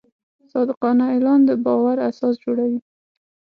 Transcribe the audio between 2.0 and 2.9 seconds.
اساس جوړوي.